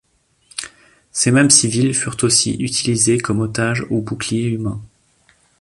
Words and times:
Ces 1.11 1.29
mêmes 1.29 1.51
civils 1.51 1.93
furent 1.93 2.17
aussi 2.23 2.55
utilisés 2.55 3.19
comme 3.19 3.39
otages 3.39 3.85
ou 3.91 4.01
boucliers 4.01 4.49
humains. 4.49 4.81